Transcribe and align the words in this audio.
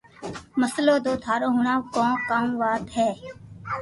مسلو 0.59 0.95
تو 1.05 1.11
ھڻاو 1.27 1.49
ٿارو 1.61 1.79
ڪو 1.93 2.05
ڪاو 2.29 2.45
وات 2.59 2.83
ھي 2.95 3.09